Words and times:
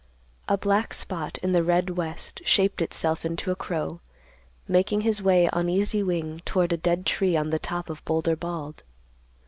A 0.49 0.57
black 0.57 0.95
spot 0.95 1.37
in 1.43 1.51
the 1.51 1.63
red 1.63 1.91
west 1.91 2.41
shaped 2.43 2.81
itself 2.81 3.23
into 3.23 3.51
a 3.51 3.55
crow, 3.55 4.01
making 4.67 5.01
his 5.01 5.21
way 5.21 5.47
on 5.49 5.69
easy 5.69 6.01
wing 6.01 6.41
toward 6.43 6.73
a 6.73 6.75
dead 6.77 7.05
tree 7.05 7.37
on 7.37 7.51
the 7.51 7.59
top 7.59 7.87
of 7.87 8.03
Boulder 8.03 8.35
Bald. 8.35 8.81